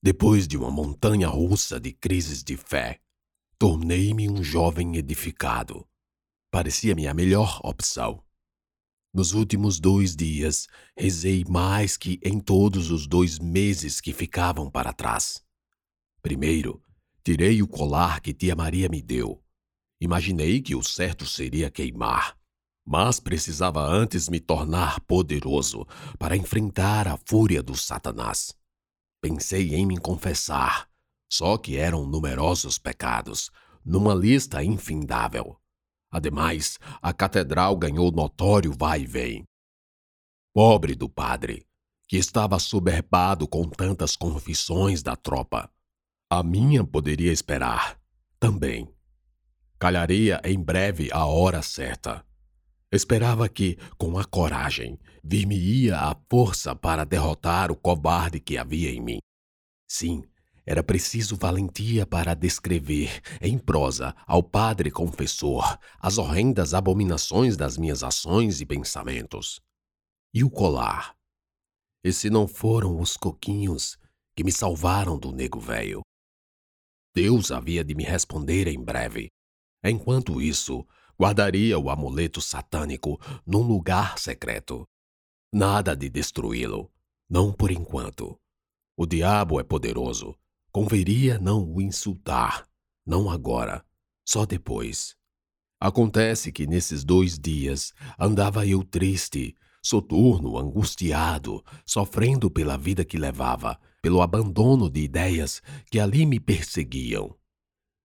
[0.00, 3.00] Depois de uma montanha russa de crises de fé,
[3.58, 5.84] tornei-me um jovem edificado.
[6.52, 8.22] Parecia-me a melhor opção.
[9.12, 14.92] Nos últimos dois dias, rezei mais que em todos os dois meses que ficavam para
[14.92, 15.42] trás.
[16.22, 16.80] Primeiro,
[17.24, 19.42] tirei o colar que tia Maria me deu.
[20.00, 22.38] Imaginei que o certo seria queimar,
[22.86, 25.84] mas precisava antes me tornar poderoso
[26.18, 28.57] para enfrentar a fúria do Satanás.
[29.28, 30.88] Pensei em me confessar,
[31.30, 33.50] só que eram numerosos pecados,
[33.84, 35.60] numa lista infindável.
[36.10, 39.44] Ademais, a catedral ganhou notório vai e vem.
[40.54, 41.66] Pobre do padre,
[42.08, 45.70] que estava soberbado com tantas confissões da tropa.
[46.30, 48.00] A minha poderia esperar,
[48.40, 48.90] também.
[49.78, 52.24] Calharia em breve a hora certa.
[52.90, 59.00] Esperava que, com a coragem, vir-me-ia a força para derrotar o covarde que havia em
[59.00, 59.18] mim.
[59.86, 60.22] Sim,
[60.64, 68.02] era preciso valentia para descrever, em prosa, ao padre confessor, as horrendas abominações das minhas
[68.02, 69.60] ações e pensamentos.
[70.32, 71.14] E o colar?
[72.04, 73.98] E se não foram os coquinhos
[74.36, 76.02] que me salvaram do nego velho?
[77.14, 79.28] Deus havia de me responder em breve.
[79.82, 80.86] Enquanto isso,
[81.20, 84.86] guardaria o amuleto satânico num lugar secreto.
[85.52, 86.90] Nada de destruí-lo,
[87.28, 88.38] não por enquanto.
[88.96, 90.34] O diabo é poderoso.
[90.70, 92.68] Converia não o insultar,
[93.06, 93.84] não agora,
[94.24, 95.16] só depois.
[95.80, 103.80] Acontece que nesses dois dias andava eu triste, soturno, angustiado, sofrendo pela vida que levava,
[104.02, 107.34] pelo abandono de ideias que ali me perseguiam.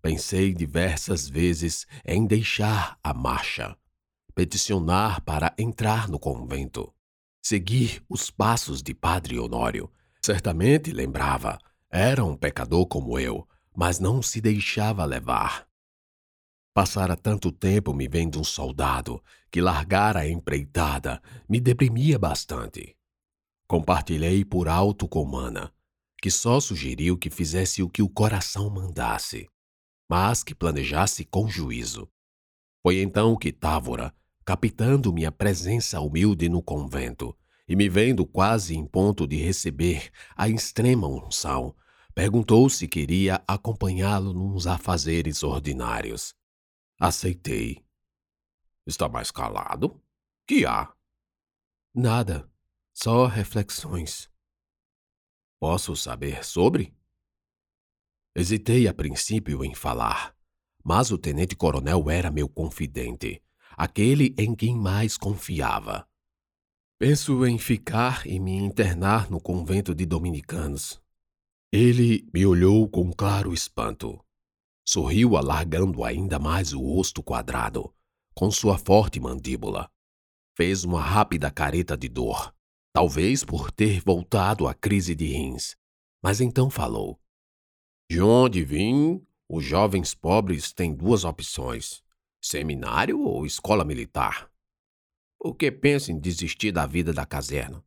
[0.00, 3.76] Pensei diversas vezes em deixar a marcha,
[4.34, 6.94] peticionar para entrar no convento,
[7.42, 9.90] seguir os passos de Padre Honório.
[10.24, 11.58] Certamente lembrava,
[11.90, 15.66] era um pecador como eu, mas não se deixava levar.
[16.72, 19.20] Passara tanto tempo me vendo um soldado
[19.50, 22.96] que largara a empreitada me deprimia bastante.
[23.66, 25.72] Compartilhei por alto com Mana,
[26.22, 29.48] que só sugeriu que fizesse o que o coração mandasse
[30.08, 32.08] mas que planejasse com juízo.
[32.82, 34.14] Foi então que Távora,
[34.44, 37.36] captando minha presença humilde no convento
[37.68, 41.76] e me vendo quase em ponto de receber a extrema unção,
[42.14, 46.34] perguntou se queria acompanhá-lo nos afazeres ordinários.
[46.98, 47.84] Aceitei.
[48.86, 50.02] Está mais calado?
[50.46, 50.90] Que há?
[51.94, 52.50] Nada,
[52.94, 54.30] só reflexões.
[55.60, 56.96] Posso saber sobre?
[58.38, 60.32] Hesitei a princípio em falar,
[60.84, 63.42] mas o tenente-coronel era meu confidente,
[63.76, 66.06] aquele em quem mais confiava.
[67.00, 71.02] Penso em ficar e me internar no convento de dominicanos.
[71.72, 74.24] Ele me olhou com claro espanto.
[74.86, 77.92] Sorriu alargando ainda mais o rosto quadrado,
[78.36, 79.90] com sua forte mandíbula.
[80.56, 82.54] Fez uma rápida careta de dor,
[82.92, 85.74] talvez por ter voltado à crise de rins,
[86.22, 87.18] mas então falou.
[88.10, 92.02] De onde vim, os jovens pobres têm duas opções:
[92.40, 94.50] seminário ou escola militar.
[95.38, 97.84] Por que pensa em desistir da vida da caserna?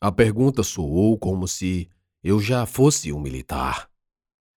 [0.00, 1.88] A pergunta soou como se
[2.22, 3.90] eu já fosse um militar,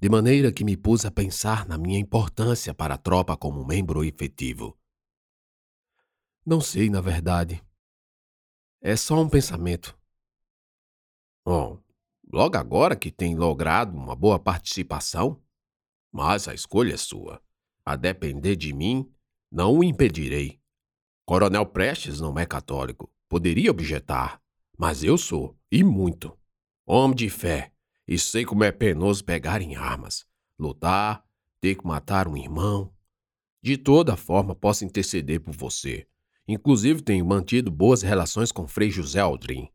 [0.00, 4.04] de maneira que me pus a pensar na minha importância para a tropa como membro
[4.04, 4.76] efetivo.
[6.44, 7.62] Não sei, na verdade.
[8.80, 9.96] É só um pensamento.
[11.44, 11.82] Bom,
[12.30, 15.42] logo agora que tem logrado uma boa participação?
[16.12, 17.40] Mas a escolha é sua.
[17.84, 19.10] A depender de mim,
[19.50, 20.60] não o impedirei.
[21.24, 23.10] Coronel Prestes não é católico.
[23.28, 24.40] Poderia objetar,
[24.76, 26.36] mas eu sou, e muito.
[26.86, 27.72] Homem de fé,
[28.06, 30.24] e sei como é penoso pegar em armas,
[30.58, 31.22] lutar,
[31.60, 32.90] ter que matar um irmão.
[33.62, 36.06] De toda forma, posso interceder por você.
[36.46, 39.68] Inclusive, tenho mantido boas relações com Frei José Aldrin.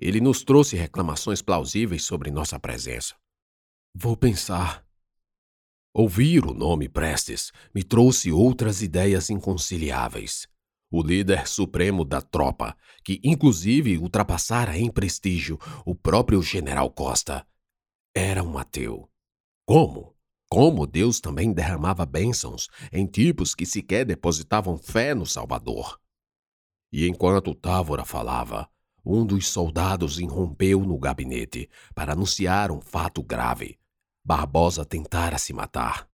[0.00, 3.14] Ele nos trouxe reclamações plausíveis sobre nossa presença.
[3.94, 4.82] Vou pensar.
[5.92, 10.48] Ouvir o nome Prestes me trouxe outras ideias inconciliáveis.
[10.90, 12.74] O líder supremo da tropa,
[13.04, 17.46] que inclusive ultrapassara em prestígio o próprio general Costa,
[18.14, 19.08] era um ateu.
[19.66, 20.16] Como?
[20.48, 26.00] Como Deus também derramava bênçãos em tipos que sequer depositavam fé no Salvador.
[26.90, 28.68] E enquanto Távora falava,
[29.04, 33.78] um dos soldados irrompeu no gabinete para anunciar um fato grave.
[34.24, 36.08] Barbosa tentara se matar.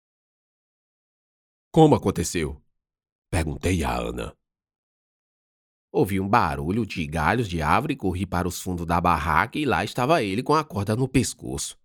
[1.70, 2.60] Como aconteceu?
[3.30, 4.36] Perguntei a Ana.
[5.90, 9.84] Ouvi um barulho de galhos de árvore, corri para os fundos da barraca e lá
[9.84, 11.78] estava ele com a corda no pescoço.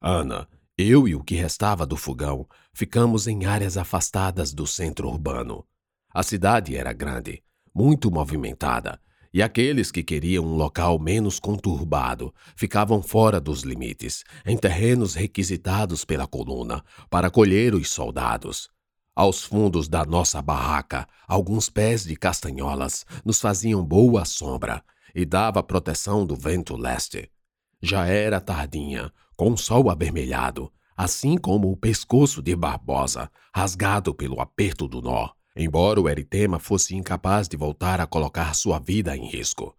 [0.00, 5.66] Ana, eu e o que restava do fogão ficamos em áreas afastadas do centro urbano.
[6.12, 7.42] A cidade era grande,
[7.74, 9.00] muito movimentada,
[9.32, 16.04] e aqueles que queriam um local menos conturbado ficavam fora dos limites, em terrenos requisitados
[16.04, 18.68] pela coluna, para acolher os soldados.
[19.14, 24.82] Aos fundos da nossa barraca, alguns pés de castanholas nos faziam boa sombra
[25.14, 27.30] e dava proteção do vento leste.
[27.82, 34.40] Já era tardinha, com o sol avermelhado, assim como o pescoço de Barbosa, rasgado pelo
[34.40, 39.28] aperto do nó, embora o eritema fosse incapaz de voltar a colocar sua vida em
[39.28, 39.76] risco.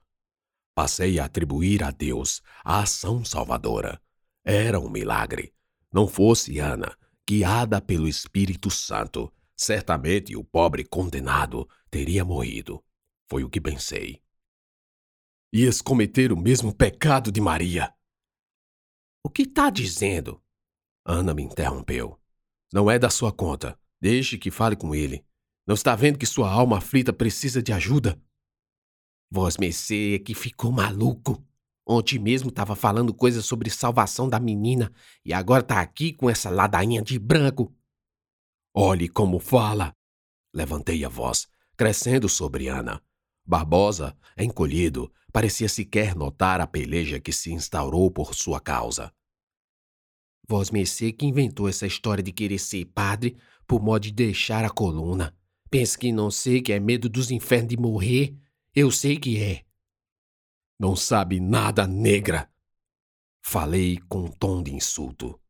[0.75, 4.01] Passei a atribuir a Deus a ação salvadora.
[4.43, 5.53] Era um milagre.
[5.91, 6.97] Não fosse Ana,
[7.27, 12.83] guiada pelo Espírito Santo, certamente o pobre condenado teria morrido.
[13.29, 14.21] Foi o que pensei.
[15.53, 17.93] Ias cometer o mesmo pecado de Maria.
[19.23, 20.41] O que está dizendo?
[21.05, 22.19] Ana me interrompeu.
[22.73, 23.79] Não é da sua conta.
[24.01, 25.23] Deixe que fale com ele.
[25.65, 28.21] Não está vendo que sua alma aflita precisa de ajuda?
[29.31, 29.55] Vós
[29.91, 31.43] é que ficou maluco.
[31.85, 34.91] Ontem mesmo estava falando coisas sobre salvação da menina
[35.23, 37.73] e agora está aqui com essa ladainha de branco.
[38.73, 39.95] Olhe como fala.
[40.53, 43.01] Levantei a voz, crescendo sobre Ana.
[43.45, 49.11] Barbosa, encolhido, parecia sequer notar a peleja que se instaurou por sua causa.
[50.47, 54.69] Vós mercê que inventou essa história de querer ser padre por modo de deixar a
[54.69, 55.35] coluna.
[55.73, 58.37] Pensa que não sei que é medo dos infernos de morrer?
[58.75, 59.65] Eu sei que é.
[60.79, 62.47] Não sabe nada, negra.
[63.41, 65.41] Falei com um tom de insulto.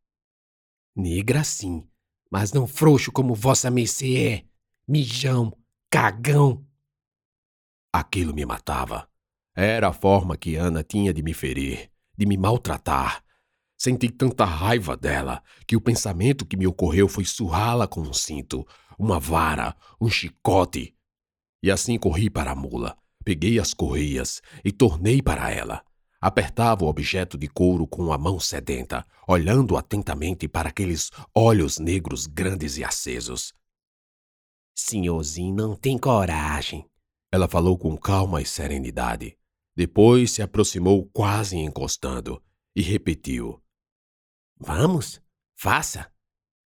[0.96, 1.86] Negra sim,
[2.32, 4.46] mas não frouxo como vossa mercê é.
[4.88, 5.52] Mijão,
[5.92, 6.66] cagão.
[7.92, 9.10] Aquilo me matava.
[9.54, 13.22] Era a forma que Ana tinha de me ferir, de me maltratar.
[13.84, 18.66] Senti tanta raiva dela que o pensamento que me ocorreu foi surrá-la com um cinto,
[18.98, 20.96] uma vara, um chicote.
[21.62, 25.84] E assim corri para a mula, peguei as correias e tornei para ela.
[26.22, 32.26] Apertava o objeto de couro com a mão sedenta, olhando atentamente para aqueles olhos negros
[32.26, 33.54] grandes e acesos.
[34.74, 36.90] Senhorzinho não tem coragem,
[37.30, 39.38] ela falou com calma e serenidade.
[39.76, 42.42] Depois se aproximou quase encostando
[42.74, 43.62] e repetiu:
[44.58, 45.22] Vamos,
[45.56, 46.12] faça.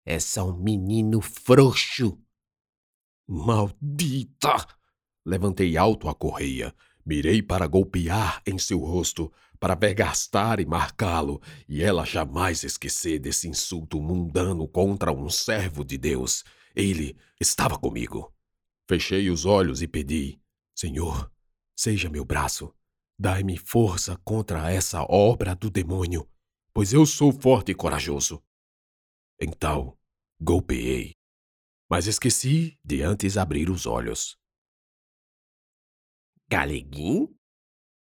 [0.05, 2.19] É só um menino frouxo.
[3.27, 4.67] Maldita!
[5.25, 6.75] Levantei alto a correia,
[7.07, 13.49] mirei para golpear em seu rosto, para vergastar e marcá-lo, e ela jamais esquecer desse
[13.49, 16.45] insulto mundano contra um servo de Deus.
[16.77, 18.31] Ele estava comigo.
[18.87, 20.39] Fechei os olhos e pedi:
[20.75, 21.33] Senhor,
[21.75, 22.75] seja meu braço.
[23.19, 26.29] Dai-me força contra essa obra do demônio,
[26.75, 28.43] pois eu sou forte e corajoso.
[29.41, 29.97] Então,
[30.41, 31.15] golpeei,
[31.89, 34.37] mas esqueci de antes abrir os olhos.
[36.49, 37.35] Galeguinho?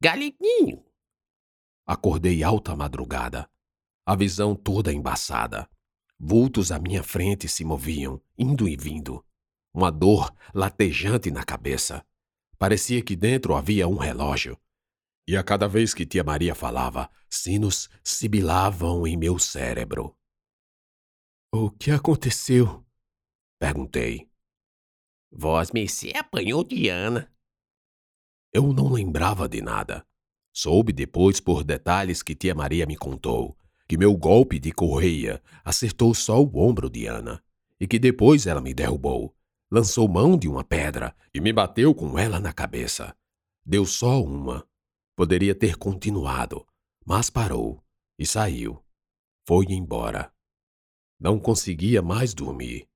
[0.01, 0.85] Galeguinho!
[1.87, 3.51] Acordei alta madrugada,
[4.05, 5.69] a visão toda embaçada.
[6.21, 9.25] Vultos à minha frente se moviam, indo e vindo.
[9.73, 12.05] Uma dor latejante na cabeça.
[12.59, 14.59] Parecia que dentro havia um relógio.
[15.29, 20.17] E a cada vez que tia Maria falava, sinos sibilavam em meu cérebro.
[21.53, 22.83] O que aconteceu?
[23.59, 24.27] Perguntei.
[25.31, 27.31] Vós mercê apanhou Diana.
[28.51, 30.03] Eu não lembrava de nada.
[30.51, 33.55] Soube depois por detalhes que tia Maria me contou
[33.87, 37.43] que meu golpe de correia acertou só o ombro de Ana
[37.81, 39.35] e que depois ela me derrubou,
[39.71, 43.17] lançou mão de uma pedra e me bateu com ela na cabeça.
[43.65, 44.68] Deu só uma.
[45.19, 46.65] Poderia ter continuado,
[47.05, 47.85] mas parou
[48.17, 48.81] e saiu.
[49.45, 50.33] Foi embora.
[51.19, 52.89] Não conseguia mais dormir.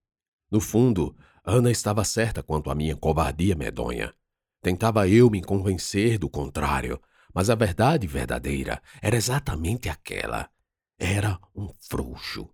[0.48, 4.14] No fundo, Ana estava certa quanto à minha covardia medonha.
[4.62, 7.02] Tentava eu me convencer do contrário,
[7.34, 10.48] mas a verdade verdadeira era exatamente aquela.
[10.96, 12.48] Era um frouxo,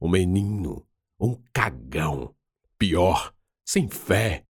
[0.00, 0.84] um menino,
[1.20, 2.34] um cagão.
[2.76, 3.32] Pior,
[3.64, 4.44] sem fé.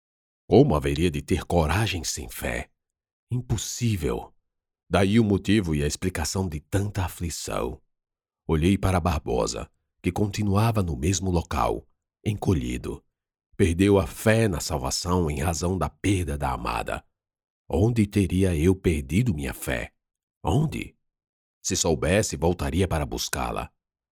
[0.47, 2.71] Como haveria de ter coragem sem fé?
[3.29, 4.33] Impossível.
[4.91, 7.81] Daí o motivo e a explicação de tanta aflição.
[8.45, 9.71] Olhei para Barbosa
[10.03, 11.87] que continuava no mesmo local,
[12.25, 13.01] encolhido.
[13.55, 17.05] Perdeu a fé na salvação em razão da perda da amada.
[17.69, 19.93] Onde teria eu perdido minha fé?
[20.43, 20.93] Onde?
[21.61, 23.71] Se soubesse, voltaria para buscá-la.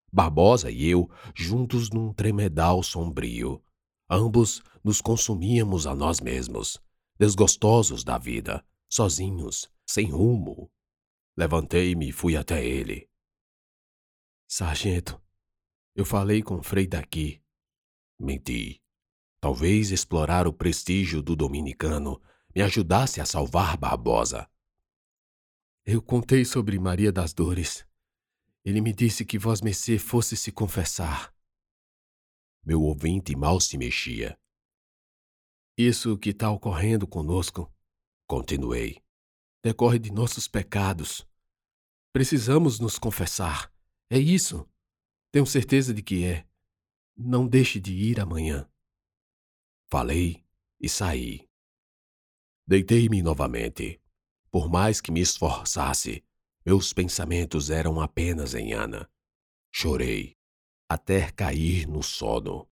[0.09, 3.61] Barbosa e eu, juntos num tremedal sombrio.
[4.09, 6.79] Ambos nos consumíamos a nós mesmos.
[7.19, 10.71] desgostosos da vida, sozinhos, sem rumo.
[11.35, 13.09] Levantei-me e fui até ele.
[14.47, 15.19] Sargento,
[15.95, 17.41] eu falei com o Frei daqui.
[18.19, 18.83] Menti.
[19.41, 22.21] Talvez explorar o prestígio do dominicano
[22.55, 24.47] me ajudasse a salvar Barbosa.
[25.83, 27.83] Eu contei sobre Maria das Dores.
[28.63, 31.33] Ele me disse que Vós Mercê fosse se confessar.
[32.63, 34.39] Meu ouvinte mal se mexia.
[35.75, 37.73] Isso que está ocorrendo conosco,
[38.27, 39.01] continuei,
[39.63, 41.27] decorre de nossos pecados.
[42.13, 43.71] Precisamos nos confessar.
[44.09, 44.67] É isso.
[45.31, 46.47] Tenho certeza de que é.
[47.15, 48.69] Não deixe de ir amanhã.
[49.91, 50.45] Falei
[50.79, 51.47] e saí.
[52.67, 54.01] Deitei-me novamente.
[54.51, 56.23] Por mais que me esforçasse,
[56.65, 59.09] meus pensamentos eram apenas em Ana.
[59.71, 60.39] Chorei
[60.89, 62.67] até cair no sono.